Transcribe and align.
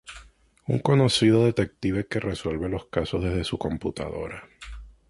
Un 0.65 0.79
conocido 0.79 1.45
detective 1.45 2.07
que 2.07 2.19
resuelve 2.19 2.67
los 2.69 2.87
casos 2.87 3.23
desde 3.23 3.43
su 3.43 3.59
computadora. 3.59 4.49